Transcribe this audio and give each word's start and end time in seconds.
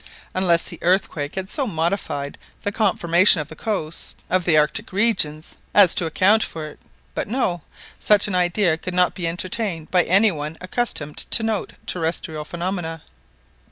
Unless 0.33 0.63
the 0.63 0.79
earthquake 0.81 1.35
had 1.35 1.47
so 1.47 1.67
modified 1.67 2.39
the 2.63 2.71
conformation 2.71 3.39
of 3.39 3.49
the 3.49 3.55
coast 3.55 4.15
of 4.31 4.45
the 4.45 4.57
Arctic 4.57 4.91
regions 4.91 5.59
as 5.75 5.93
to 5.93 6.07
account 6.07 6.41
for 6.41 6.67
it 6.69 6.79
but 7.13 7.27
no, 7.27 7.61
such 7.99 8.27
an 8.27 8.33
idea 8.33 8.79
could 8.79 8.95
not 8.95 9.13
be 9.13 9.27
entertained 9.27 9.91
by 9.91 10.01
any 10.05 10.31
one 10.31 10.57
accustomed 10.59 11.17
to 11.29 11.43
note 11.43 11.73
terrestrial 11.85 12.43
phenomena. 12.43 13.03